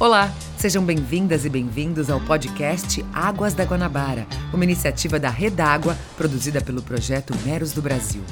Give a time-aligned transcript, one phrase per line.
[0.00, 6.60] Olá, sejam bem-vindas e bem-vindos ao podcast Águas da Guanabara, uma iniciativa da Redágua produzida
[6.60, 8.22] pelo projeto Meros do Brasil.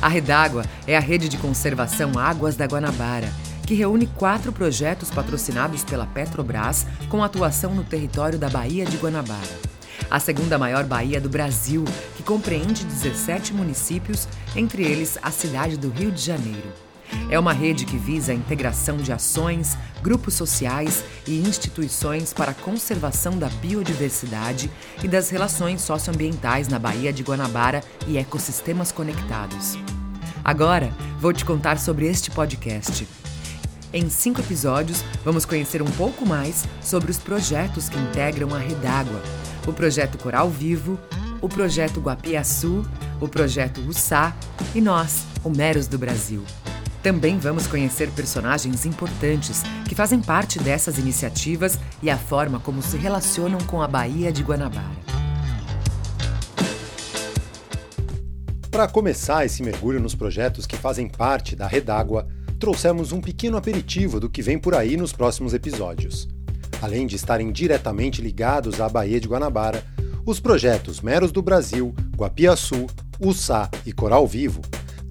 [0.00, 3.28] A Redágua é a rede de conservação Águas da Guanabara,
[3.66, 9.58] que reúne quatro projetos patrocinados pela Petrobras com atuação no território da Baía de Guanabara.
[10.08, 11.84] A segunda maior baía do Brasil,
[12.16, 16.91] que compreende 17 municípios, entre eles a cidade do Rio de Janeiro.
[17.30, 22.54] É uma rede que visa a integração de ações, grupos sociais e instituições para a
[22.54, 24.70] conservação da biodiversidade
[25.02, 29.78] e das relações socioambientais na Baía de Guanabara e ecossistemas conectados.
[30.44, 33.06] Agora, vou te contar sobre este podcast.
[33.92, 39.22] Em cinco episódios, vamos conhecer um pouco mais sobre os projetos que integram a Redágua,
[39.66, 40.98] o projeto Coral Vivo,
[41.40, 42.84] o projeto Guapiaçu,
[43.20, 44.34] o projeto Ussá
[44.74, 46.42] e nós, o Meros do Brasil.
[47.02, 52.96] Também vamos conhecer personagens importantes que fazem parte dessas iniciativas e a forma como se
[52.96, 55.02] relacionam com a Baía de Guanabara.
[58.70, 64.20] Para começar esse mergulho nos projetos que fazem parte da Redágua, trouxemos um pequeno aperitivo
[64.20, 66.28] do que vem por aí nos próximos episódios.
[66.80, 69.84] Além de estarem diretamente ligados à Baía de Guanabara,
[70.24, 72.86] os projetos Meros do Brasil, Guapiaçu,
[73.20, 74.62] Ussá e Coral Vivo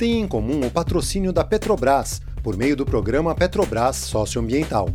[0.01, 4.89] têm em comum o patrocínio da Petrobras por meio do programa Petrobras Socioambiental.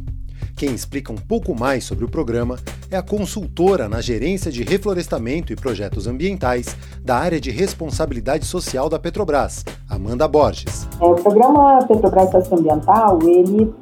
[0.57, 2.59] Quem explica um pouco mais sobre o programa
[2.91, 8.89] é a consultora na gerência de reflorestamento e projetos ambientais da área de responsabilidade social
[8.89, 10.89] da Petrobras, Amanda Borges.
[11.01, 13.73] É, o programa Petrobras Socioambiental, ele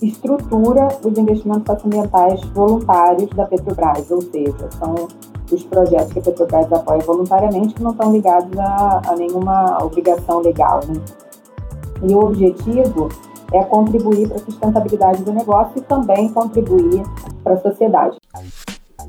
[0.00, 5.06] estrutura os investimentos socioambientais voluntários da Petrobras, ou seja, são
[5.50, 10.40] os projetos que a Petrobras apoia voluntariamente que não estão ligados a, a nenhuma obrigação
[10.40, 10.80] legal.
[10.86, 11.00] Né?
[12.02, 13.08] E o objetivo
[13.52, 17.02] é contribuir para a sustentabilidade do negócio e também contribuir
[17.44, 18.16] para a sociedade.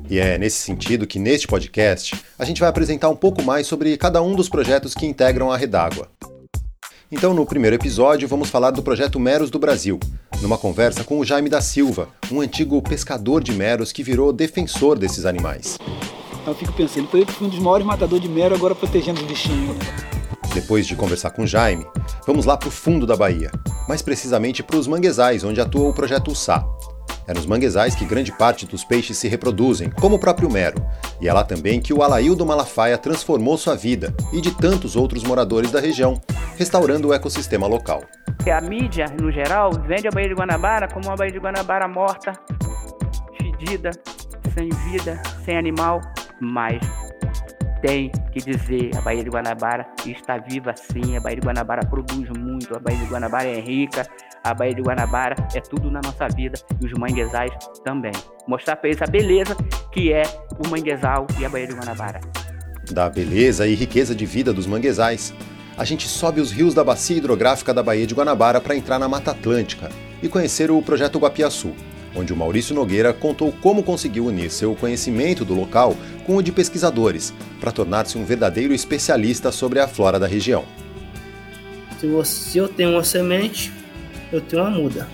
[0.08, 3.96] E é nesse sentido que neste podcast a gente vai apresentar um pouco mais sobre
[3.96, 6.08] cada um dos projetos que integram a Redágua.
[7.10, 10.00] Então, no primeiro episódio, vamos falar do projeto Meros do Brasil,
[10.42, 14.98] numa conversa com o Jaime da Silva, um antigo pescador de meros que virou defensor
[14.98, 15.78] desses animais.
[16.46, 19.76] Eu fico pensando, ele foi um dos maiores matadores de mero agora protegendo os bichinhos.
[20.52, 21.86] Depois de conversar com Jaime,
[22.26, 23.50] vamos lá para o fundo da Bahia,
[23.88, 26.64] mais precisamente para os manguezais, onde atua o projeto Ussá.
[27.26, 30.76] É nos manguezais que grande parte dos peixes se reproduzem, como o próprio mero,
[31.18, 35.24] e é lá também que o Alaildo Malafaia transformou sua vida e de tantos outros
[35.24, 36.20] moradores da região,
[36.58, 38.02] restaurando o ecossistema local.
[38.46, 42.32] A mídia, no geral, vende a Baía de Guanabara como uma Baía de Guanabara morta,
[43.38, 43.90] fedida,
[44.54, 46.02] sem vida, sem animal,
[46.40, 46.80] mas
[47.84, 52.30] tem que dizer, a Baía de Guanabara está viva sim, a Baía de Guanabara produz
[52.30, 54.06] muito, a Baía de Guanabara é rica,
[54.42, 57.52] a Baía de Guanabara é tudo na nossa vida e os manguezais
[57.84, 58.12] também.
[58.48, 59.54] Mostrar para eles a beleza
[59.92, 60.22] que é
[60.64, 62.20] o manguezal e a Baía de Guanabara.
[62.90, 65.34] Da beleza e riqueza de vida dos manguezais,
[65.76, 69.08] a gente sobe os rios da bacia hidrográfica da Baía de Guanabara para entrar na
[69.08, 69.90] Mata Atlântica
[70.22, 71.74] e conhecer o projeto Guapiaçu,
[72.14, 76.52] onde o Maurício Nogueira contou como conseguiu unir seu conhecimento do local com o de
[76.52, 80.64] pesquisadores, para tornar-se um verdadeiro especialista sobre a flora da região.
[82.24, 83.72] Se, eu tenho uma semente,
[84.30, 85.08] eu tenho uma muda.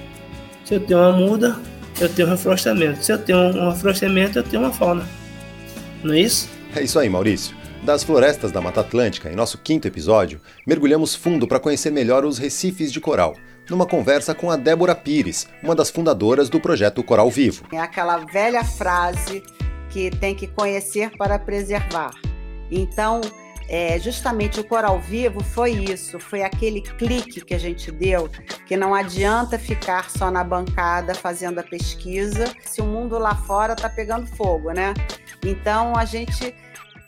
[0.65, 1.57] Se eu tenho uma muda,
[2.01, 3.05] eu tenho um reflorestamento.
[3.05, 5.07] Se eu tenho um reflorestamento, eu tenho uma fauna.
[6.03, 6.49] Não é isso?
[6.75, 7.55] É isso aí, Maurício.
[7.83, 12.39] Das florestas da Mata Atlântica, em nosso quinto episódio, mergulhamos fundo para conhecer melhor os
[12.39, 13.37] recifes de coral,
[13.71, 17.65] numa conversa com a Débora Pires, uma das fundadoras do projeto Coral Vivo.
[17.73, 19.43] É aquela velha frase
[19.89, 22.11] que tem que conhecer para preservar.
[22.71, 23.21] Então,
[23.69, 28.29] é, justamente o Coral Vivo foi isso, foi aquele clique que a gente deu,
[28.67, 33.75] que não adianta ficar só na bancada fazendo a pesquisa, se o mundo lá fora
[33.75, 34.93] está pegando fogo, né?
[35.45, 36.53] Então a gente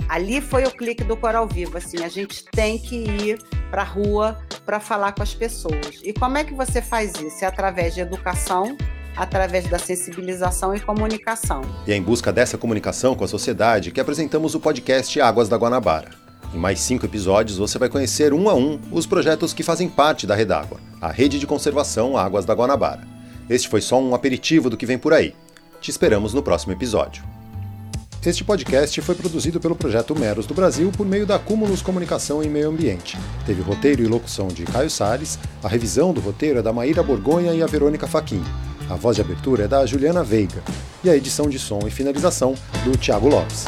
[0.08, 3.38] ali foi o clique do Coral Vivo, assim, a gente tem que ir
[3.70, 6.00] para a rua para falar com as pessoas.
[6.02, 7.44] E como é que você faz isso?
[7.44, 8.76] É através de educação,
[9.16, 11.62] através da sensibilização e comunicação.
[11.86, 15.56] E é em busca dessa comunicação com a sociedade que apresentamos o podcast Águas da
[15.56, 16.10] Guanabara.
[16.54, 20.26] Em mais cinco episódios você vai conhecer um a um os projetos que fazem parte
[20.26, 23.06] da Redágua, a rede de conservação Águas da Guanabara.
[23.48, 25.34] Este foi só um aperitivo do que vem por aí.
[25.80, 27.24] Te esperamos no próximo episódio.
[28.24, 32.48] Este podcast foi produzido pelo projeto Meros do Brasil por meio da Cúmulos Comunicação em
[32.48, 33.18] Meio Ambiente.
[33.44, 37.52] Teve roteiro e locução de Caio Salles, a revisão do roteiro é da Maíra Borgonha
[37.52, 38.44] e a Verônica Faquin.
[38.88, 40.62] A voz de abertura é da Juliana Veiga
[41.02, 42.54] e a edição de som e finalização
[42.84, 43.66] do Thiago Lopes.